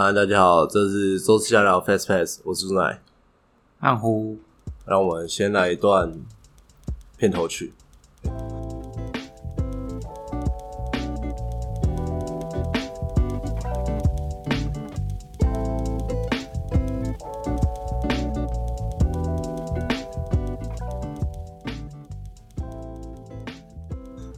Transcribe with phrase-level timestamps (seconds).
[0.00, 3.02] 嗨，大家好，这是周四下聊 Fast Pass，我是朱奶。
[3.80, 4.38] 暗呼，
[4.86, 6.14] 让我们先来一段
[7.16, 7.74] 片头曲。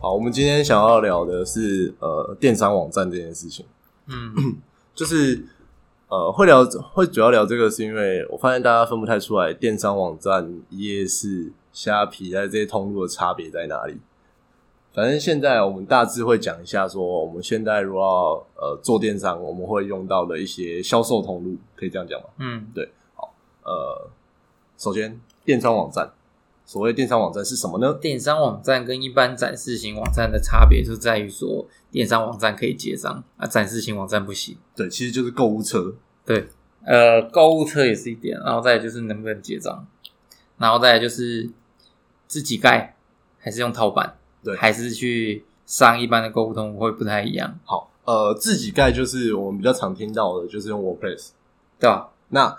[0.00, 3.66] 好，我们今天想要聊的是呃电商网站这件事情。
[4.06, 4.56] 嗯，
[5.00, 5.42] 就是
[6.08, 13.98] 呃，会聊会主要聊这个，是因为我发现大家分不太出来电商网站、夜市、虾皮在这些通路的差别在哪里。
[14.92, 22.26] 反正现在我们大致会讲一下，说我们现在如果要呃做电商，我们会用到的一些销售通路，可以这样讲吗？
[22.36, 23.32] 嗯，对，好
[23.64, 24.10] 呃，
[24.76, 26.12] 首先电商网站，
[26.70, 27.92] 所谓电商网站是什么呢？
[27.94, 34.56] 电商网站跟一般展示型网站的差别就在于说，电商网站可以结账，啊，展示型网站不行。
[34.76, 35.92] 对，其实就是购物车。
[36.24, 36.46] 对，
[36.84, 39.84] 呃，购物车也是一点，然后再来就是能不能结账，
[40.58, 41.50] 然后再来就是
[42.28, 42.94] 自己盖
[43.40, 51.30] 还是用套版，对还是去上一般的购物通会不太一样，好，呃，自己盖就是我们比较常听到的，就是用 WordPress。
[51.80, 52.10] 对吧？
[52.28, 52.56] 那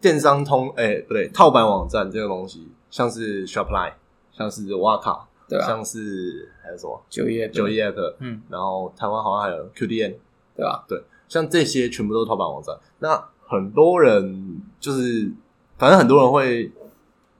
[0.00, 3.94] 电商通，哎、不对，套版网站这个东西，像是 Shopline，
[4.32, 5.66] 像是挖卡，对吧？
[5.66, 10.16] 像是还有什么九叶九，一 App，嗯，然后台湾好像还有 QDN，
[10.56, 10.84] 对吧？
[10.88, 12.74] 对像这些全部都是套版网站。
[13.00, 15.30] 那很多人就是，
[15.76, 16.72] 反正很多人会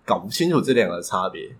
[0.04, 1.56] 搞不清楚这两个差别。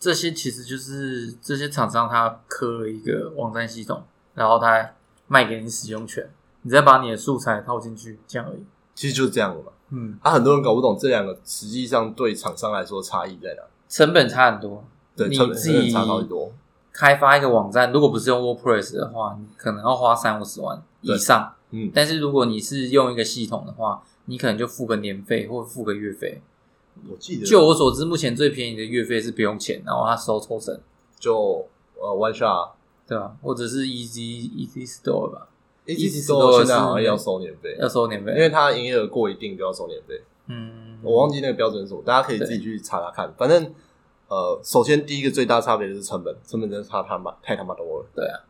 [0.00, 4.02] 这些其实就是这些厂商他刻了一个网站系统，
[4.34, 4.94] 然后他
[5.26, 6.28] 卖给你使用权，
[6.62, 8.64] 你再把你的素材套进去，这样而已。
[8.94, 9.72] 其实就是这样的嘛。
[9.90, 13.62] 嗯，啊，很多人搞不懂这两个实际上对厂商来说差异在哪。
[13.88, 14.84] 成本差很多。
[15.16, 16.52] 对，你成本自己差超级多。
[16.92, 21.54] 开发一个网站，如果不是用 WordPress 的话，你可能要花三五十万以上。
[21.70, 26.40] 嗯，但是如果你是用一个系统的话，你可能就付个年费或付个月费。
[27.10, 30.78] 我记得就我所知，目前最便宜的月费是不用钱，然后他收抽成，
[31.18, 31.66] 就
[32.00, 32.70] 呃 One Shot。
[33.08, 33.34] 对吧？
[33.40, 35.48] 或者是 Easy Easy Store 吧，
[35.94, 38.32] Easy Store Store 现在好像要收年费，要收年费。
[38.32, 40.22] 因为它营业额过一定就要收年费。
[40.46, 43.32] 嗯，我忘记那个标准是什么，大家可以自己去查查看。
[43.36, 43.74] 反正
[44.28, 48.06] 呃，首先第一个最大差别就是成本，成本真的差他妈太他妈多了。
[48.14, 48.40] 对啊，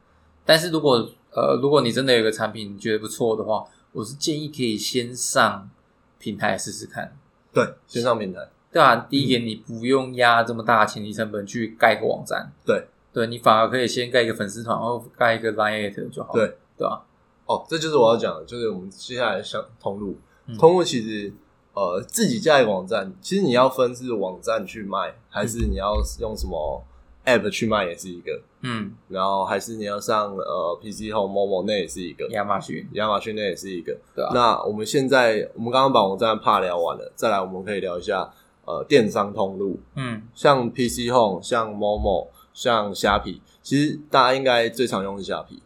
[0.45, 5.71] 但是如果呃，如果你真的有一个产品你觉得不错的话，我是建议可以先上
[6.19, 7.17] 平台试试看，
[7.53, 17.05] 对，先上平台，对啊，第一点你不用压这么大的前期成本去盖一个网站，对，对你反而可以先盖一个粉丝团然后盖一个 Line 就好，对，对吧？
[17.49, 20.17] 哦，这就是我要讲的，就是我们接下来想通路，
[20.47, 20.57] 嗯。
[20.59, 21.33] 通路其实
[21.73, 26.85] 呃自己架一个网站，其实你要分是网站去卖，还是你要用什么
[27.25, 28.41] App 去卖，也是一个。
[28.61, 33.97] 嗯，然后还是你要上呃 PC Home、Momo 那也是一个，亚马逊，亚马逊那也是一个。
[34.15, 38.31] 对啊，那我们现在我们刚刚把网站怕聊完了，再来我们可以聊一下
[38.65, 45.63] 呃电商通路，嗯，像 PC Home、像 Momo、像虾皮，其实大家应该最常用的是虾皮，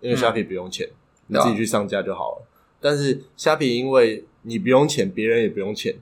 [0.00, 0.88] 因为虾皮不用钱，
[1.28, 2.46] 你自己去上架就好了。
[2.80, 5.94] 但是虾皮因为你不用钱，别人也不用钱，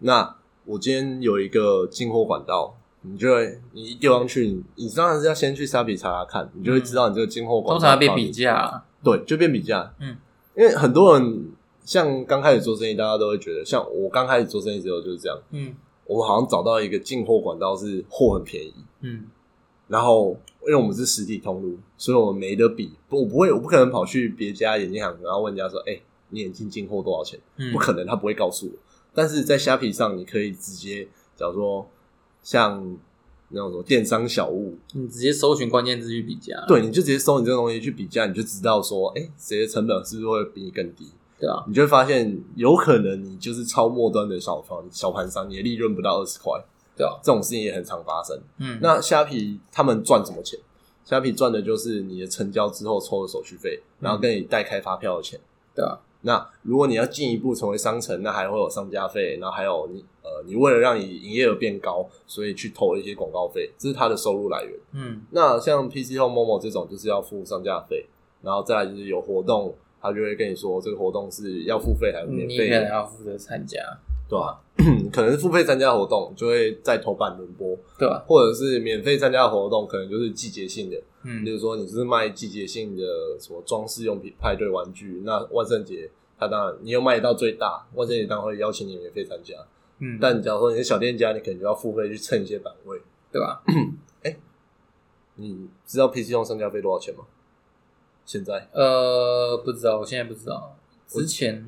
[0.00, 2.76] 那我今天有一个进货管道。
[3.06, 9.92] 你就会，你一丢上去，你你当然是要先去虾皮查查看，你就会知道你这个进货管道通常会变比价啊，对，就变比价。
[10.00, 10.16] 嗯，
[10.56, 11.52] 因为很多人
[11.84, 15.74] 像刚开始做生意，大家都会觉得，像我刚开始做生意的时候就是这样，嗯
[16.06, 19.26] 我们好像找到一个进货管道是货很便宜，嗯，
[19.88, 22.92] 然后因为我们是实体通路，所以我们没得比。
[23.08, 26.00] 不，我不会，我不可能跑去别家眼镜行，然后问人家说：“哎、
[26.30, 28.72] 你眼镜进货多少钱？”嗯不可能，他不会告诉我。
[29.12, 31.06] 但是在虾皮上，你可以直接，
[31.36, 31.88] 假如说
[32.42, 32.96] 像
[33.50, 41.06] 那种什么电商小物，你直接搜寻关键字去比价，对，你就直接搜你这个东西去比价，你就知道说，哎、谁的成本是不是会比你更低？
[41.38, 46.52] 对啊，你就会发现，有可能你就是超末端的小方小盘商，你的利润不到二十块，
[46.96, 48.38] 对啊，这种事情也很常发生。
[48.58, 50.58] 嗯，那虾皮他们赚什么钱？
[51.04, 55.38] 虾皮赚的就是你的成交之后抽的手续费，然后跟你代开发票的钱。
[55.74, 64.72] 对啊，那如果你要进一步成为商城，那还会有商家费，然后还有你呃，你为了让你营业额变高，所以去投一些广告费，这是它的收入来源。
[64.92, 68.06] 嗯那像 PC Home、Momo 这种就是要付商家费，
[68.40, 73.78] 然后再来就是有活动，他就会跟你说这个活动是要付费还是免费你可能要负责参加，
[74.28, 74.60] 对吧、
[75.12, 78.24] 可能是付费参加活动就会在头版轮播，对吧？
[78.26, 83.02] 或者是免费参加的活动，可能就是季节性的，比嗯如说你是卖季节性的
[83.38, 89.54] 什么装饰用品、派对玩具，那万圣节它当然你又卖到最大，万圣节当然会邀请你免费参加。
[89.98, 93.00] 嗯，但假如说你是小店家，你可能就要付费去蹭一些版位。
[93.30, 93.62] 对 吧？
[95.36, 97.24] 你知道 PC 用商家费多少钱吗？
[98.24, 101.64] 现在呃，不知道，我现在不知道，之前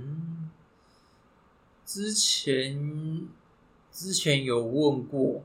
[1.87, 3.27] 之前
[3.93, 5.43] 之前有问过，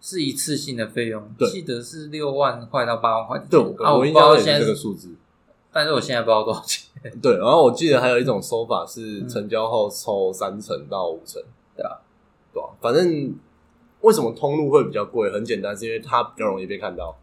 [0.00, 5.14] 是一次性的费用，对记得是六万块到八万块对，我我不知道印象也是现在是，这个数字。
[5.72, 6.86] 但是我现在不知道多少钱。
[7.22, 11.42] 对，然后我记得还有一种收法是嗯成交后抽三成到五成，
[11.74, 11.96] 对啊，
[12.52, 13.34] 对啊，反正
[14.02, 15.30] 为什么通路会比较贵？
[15.32, 17.16] 很简单，是因为它比较容易被看到，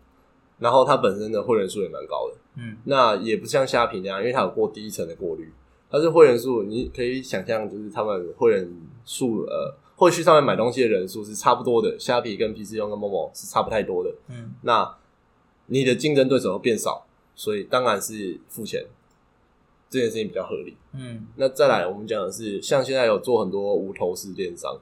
[0.57, 2.35] 然后它本身的会员数也蛮高的。
[2.55, 5.53] 嗯那也不像虾皮那样，因为它有过第一层的过滤，
[5.89, 8.69] 它是会员数，你可以想象就是他们会员
[9.05, 14.13] 数呃，会去上面买东西的人数是差不多的，虾皮跟 PC 用跟 Momo 是差不太多的。
[14.29, 14.97] 嗯那
[15.65, 17.05] 你的竞争对手会变少，
[17.35, 18.85] 所以当然是付钱，
[19.89, 20.77] 这件事情比较合理。
[20.93, 24.79] 嗯那再来，我们讲的是，像现在有做很多无头式电商，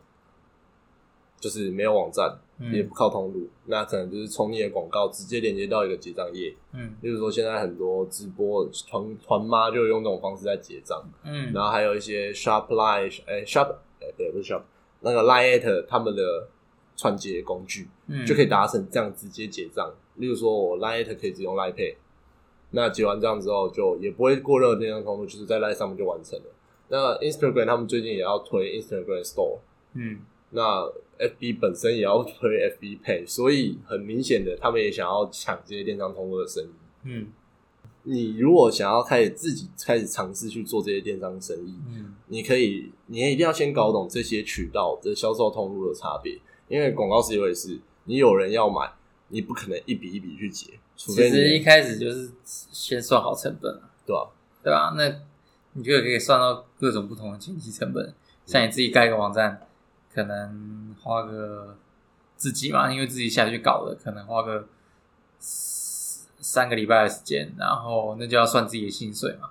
[1.40, 6.56] 就是没有网站，也嗯不靠通路，那可能就是从你的广告直接连接到一个结账页。
[6.74, 14.62] 嗯例如说，现在很多直播团团妈就用这种方式在结账，嗯然后还有一些 Shopline，哎、Shop，哎、对，不是 Shop，
[15.02, 16.48] 那个 Line 他们的
[16.96, 19.94] 串接工具，嗯，就可以达成这样直接结账。
[20.16, 21.96] 例如说，我 Line 可以直接用 Line Pay，
[22.72, 26.46] 那结完账之后就也不会过任何电商通路，就是在 Line 上面就完成了。
[26.90, 29.60] 那 Instagram 他们最近也要推 Instagram Store，
[29.94, 30.20] 嗯
[30.50, 30.90] 那
[31.20, 32.50] FB 本身也要推
[32.80, 36.70] FB Pay，所以很明显的，他们也想要抢这些电商通路的生意。
[37.04, 37.28] 嗯
[38.10, 48.90] 你如果想要开始自己开始尝试去做这些电商生意，嗯你可以，你也一定要先搞懂这些渠道的销售通路的差别，因为广告思维是，你有人要买，
[49.28, 54.30] 你不可能一笔一笔去结，除其非你实一开始就是先算好成本啊对吧、
[54.64, 54.94] 对吧？
[54.96, 55.14] 那
[55.74, 58.14] 你就可以算到各种不同的经济成本。
[58.46, 59.67] 像你自己盖一个网站，
[60.18, 61.76] 可能花个
[62.38, 64.66] 自己嘛，因为自己下去搞的，可能花个
[65.38, 69.50] 三三个礼拜的时间，然后那就要算自己的薪水嘛，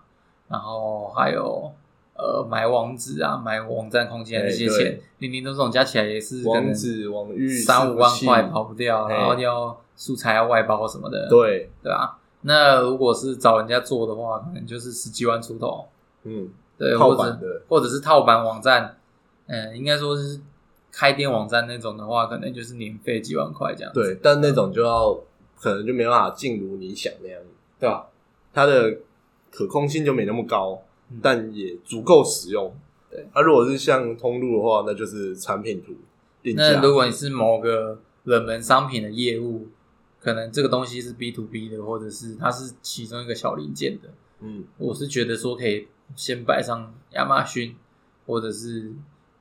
[0.49, 1.73] 然后还有
[2.15, 12.19] 呃买网址啊、买网站空间这些钱，零零总总加起来也是网址、网域、三五万块跑不掉，哎然后要素材要外包什么的，对，对吧？
[12.41, 15.87] 那如果是找人家做的话，可能就是十几万出头，
[16.25, 18.97] 嗯，对，套或者或者是套版网站，
[19.47, 20.41] 嗯，应该说是
[20.96, 25.12] 开店网站那种的话，可能就是年费几万块这样子，对，但那种就要
[25.60, 27.38] 可能就没办法进如你想那样，
[27.78, 28.06] 对吧？
[28.54, 28.96] 它的
[29.50, 32.75] 可控性就没那么高嗯，但也足够实用。
[33.10, 35.93] 对，那、如果是像通路的话，那就是产品图
[36.43, 36.62] 定价。
[36.62, 39.69] 那如果你是某个冷门商品的业务，
[40.19, 44.08] 可能这个东西是 B to B 的，或者是它是其中一个小零件的，
[44.40, 47.76] 嗯，我是觉得说可以先摆上亚马逊，
[48.26, 48.93] 或者是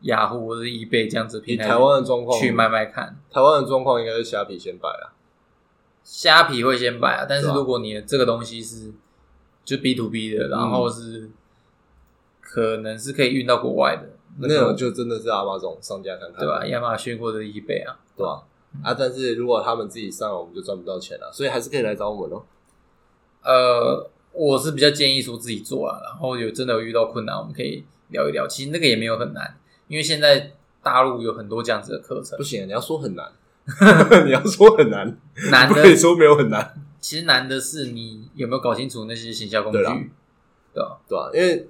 [0.05, 3.15] 雅虎或者是 eBay 这样子的平台台湾的状况去卖卖看。
[3.29, 5.13] 台湾的状况应该是虾皮先摆啊。
[6.03, 8.93] 虾皮会先摆啊，但是对啊如果你的这个东西是
[9.63, 11.29] 就 B to B 的，然后是
[12.39, 16.65] 可能是可以运到国外的，那个种就真的是阿妈总上架看看，对吧？
[16.67, 18.43] 亚马逊或者 eBay 啊，对吧？
[18.83, 22.43] 啊，但是如果他们自己上了，我们就赚不到钱了，所以还是可以来找我们哦。
[23.41, 28.47] 呃，我是比较建议说自己做啊，然后有真的有遇到困难，我们可以聊一聊。
[28.47, 29.57] 其实那个也没有很难，
[29.87, 30.51] 因为现在
[30.81, 32.37] 大陆有很多这样子的课程。
[32.37, 33.31] 不，行，啊你要说很难，
[34.25, 35.17] 你要说很难，
[35.51, 39.79] 难的可以说没有很难，其实难的是你有没有搞清楚那些行销工具。
[39.79, 40.01] 对啦，
[40.73, 40.99] 对吧？
[41.07, 41.67] 对吧、因为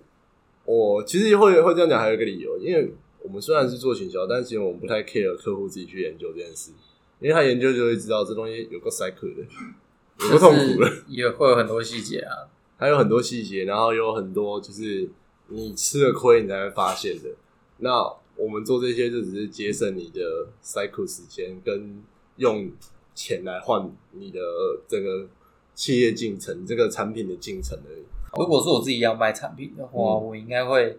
[0.65, 6.71] 我其实会会这样讲，还有一个理由，因为我们虽然是做行销，但其实我们不太 care 客户自己去研究这件事，
[7.19, 9.45] 因为他研究就会知道这东西有个 cycle 的，
[10.25, 15.07] 有个痛苦的，就是也会有很多细节啊，还有很多细节，然后有很多就是
[15.49, 17.29] 你吃了亏你才会发现的。
[17.77, 18.01] 那
[18.35, 22.03] 我们做这些就只是节省你的 cycle 时间，跟
[22.37, 22.71] 用
[23.13, 24.39] 钱来换你的
[24.87, 25.27] 这个
[25.73, 28.03] 企业进程、这个产品的进程而已。
[28.37, 30.27] 如果是我自己要卖产品的话，嗯。
[30.27, 30.97] 我应该会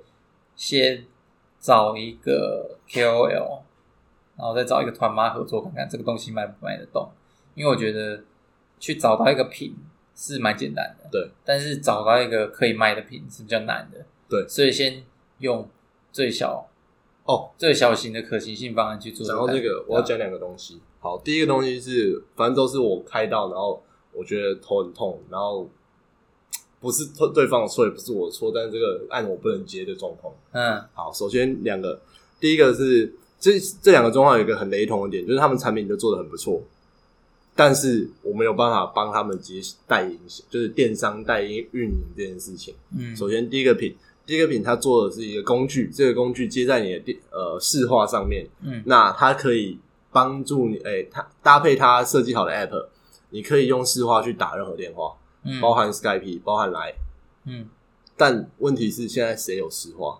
[0.54, 1.04] 先
[1.60, 3.60] 找一个 KOL，
[4.38, 7.10] 然后再找一个团妈合作，看看这个东西卖不卖得动。
[7.54, 8.24] 因为我觉得
[8.78, 9.76] 去找到一个品
[10.14, 14.46] 是蛮简单的，对，但是找到一个可以卖的品是比较难的，对。
[14.48, 15.02] 所以先
[15.38, 15.68] 用
[16.16, 16.66] 最小
[17.26, 19.26] 哦，最小型的可行性方案去做。
[19.26, 20.80] 讲到这个，我要讲两个东西。
[20.98, 23.82] 好，第一个东西是，反正都是我开到，然后
[24.14, 25.68] 我觉得头很痛，然后
[26.80, 30.32] 不是对对方的错，也不是我的错，但是这个按我不能接的状况。
[30.52, 32.00] 嗯好，首先两个，
[32.40, 36.62] 第一个是这这两个状况有一个很雷同的点，就是他们产品都做的很不错，
[37.54, 40.18] 但是我没有办法帮他们接代营，
[40.48, 42.74] 就是电商代营运营这件事情。
[42.96, 43.94] 嗯，首先第一个品，
[44.26, 48.82] 第一个品它做的是一个工具，这个工具接在你的电呃视化上面，嗯。
[48.84, 49.78] 那它可以
[50.10, 52.88] 帮助你，哎、它搭配它设计好的 app，
[53.30, 55.60] 你可以用视化去打任何电话，嗯。
[55.60, 56.94] 包含 Skype，包含来，
[57.44, 57.68] 嗯。
[58.16, 60.18] 但问题是现在谁有视化？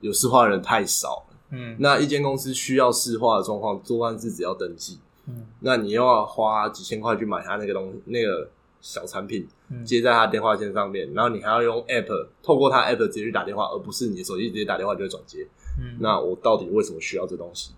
[0.00, 1.36] 有视化的人太少了。
[1.52, 1.76] 嗯。
[1.78, 5.46] 那一间公司需要视化的状况，多半是只要登记，嗯。
[5.60, 8.50] 那你又要花几千块去买它那个东那个
[8.86, 15.44] 小产品，嗯接在他电话线上面，然后你还要用 app 透过他 app 直接去打电话，而不是你的手机直接打电话就会转接。
[15.80, 17.72] 嗯，那我到底为什么需要这东西？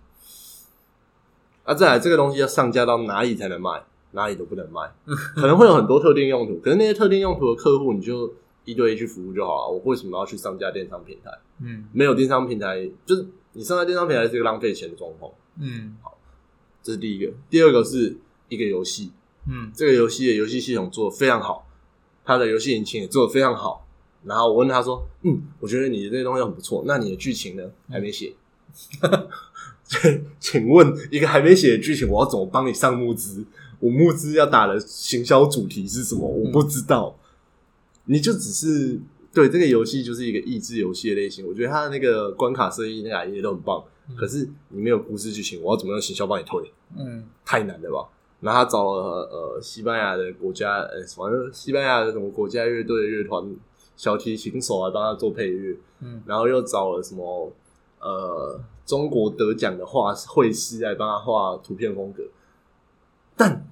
[1.63, 3.83] 啊，再来这个东西要上架到哪里才能卖？
[4.11, 4.81] 哪里都不能卖，
[5.35, 8.31] 可能会有很多特定用途，可是那些特定用途的客户你就
[8.65, 9.67] 一对一去服务就好了。
[9.69, 11.31] 我为什么要去上架电商平台？
[11.61, 16.17] 嗯没有电商平台，就是你上架电商平台是一个浪费钱的状况，嗯好
[16.81, 17.31] 这是第一个。
[17.49, 19.11] 第二个是一个游戏，
[19.47, 21.67] 嗯这个游戏的游戏系统做的非常好，
[22.25, 23.85] 它的游戏引擎也做的非常好。
[24.25, 27.63] 然后我问他说：“嗯，我觉得你的这些东西很不错，那你的剧情呢？
[27.89, 28.33] 还没写。
[29.85, 33.45] 请 请问一个还没写的剧情，我要怎么帮你上募资？
[33.79, 36.27] 我募资要打的行销主题是什么？
[36.27, 37.17] 我不知道。
[38.05, 38.99] 你就只是
[39.33, 43.81] 对这个游戏就是一个益智游戏的类型，我觉得它的那个关卡设计那个 idea 都很棒，
[44.17, 46.71] 可是你没有故事剧情，我要怎么用行销帮你推？
[46.97, 48.09] 嗯太难了吧？
[48.41, 53.55] 然后他找了呃西班牙的国家，呃反正西班牙的什么国家乐队乐团
[53.95, 56.21] 小提琴手啊帮他做配乐，嗯。
[56.25, 57.51] 然后又找了什么
[57.99, 62.23] 呃中国得奖的画绘师来帮他画图片风格，
[63.35, 63.67] 但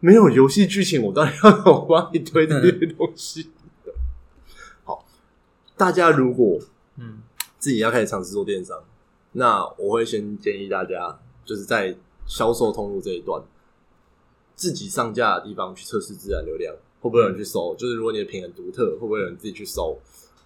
[0.00, 3.50] 没有游戏剧情，我当然要怎么帮你推这些东西？
[4.84, 5.04] 好，
[5.76, 6.58] 大家如果
[6.96, 7.22] 嗯。
[7.58, 8.82] 自己要开始尝试做电商，
[9.32, 11.94] 那我会先建议大家，就是在
[12.26, 13.38] 销售通路这一段，
[14.60, 17.74] 自己上架的地方去测试自然流量，会不会有人去搜？
[17.76, 19.98] 就是如果你的品很独特，会不会有人自己去搜？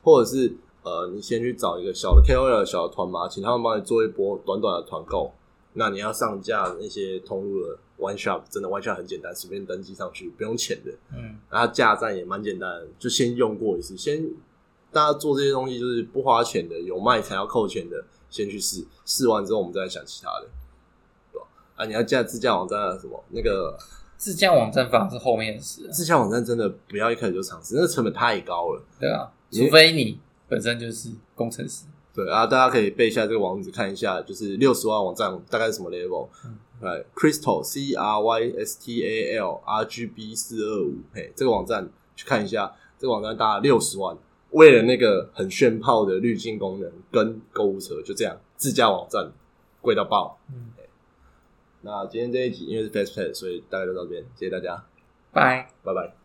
[0.04, 0.52] 或者是
[0.84, 5.32] 呃，你先去找一个小的 KOL 小的团嘛，请他们帮你做一波短短的团购。
[5.72, 10.92] 那你要上架那些通路的 One Shop，真的 One Shop 很简单，随便登记上去，不用钱的。
[11.12, 14.24] 嗯然后架站也蛮简单的，就先用过一次，先
[14.92, 20.46] 大家做这些东西就是不花钱的，有卖才要扣钱的，先去试，试完之后我们再来想其他的，
[21.32, 21.46] 对吧？
[21.74, 23.76] 啊，你要架自架网站啊什么那个
[24.16, 28.82] 自建网站反而是后面的事啊，自建网站真的不要一开始就尝试，那个成本太高了。
[28.98, 30.18] 对啊，除非你
[30.48, 36.28] 本身就是工程师，对啊，大家可以背一下这个网址看一下，就是六十万网站大概是什么 level？
[36.44, 44.14] 嗯对，Crystal C R Y S T A L R G B 四二五，嘿，这个网站去看一下，这个网站大概六十万，
[44.50, 49.32] 为了那个很炫炮的滤镜功能跟购物车，就这样自家网站
[49.80, 50.38] 贵到爆。
[50.50, 50.72] 嗯，
[51.84, 54.82] 那今天这一集因为是 Fast Pay，所以大概就到这边，谢谢大家，
[55.32, 55.68] 拜。
[55.82, 56.23] 拜拜。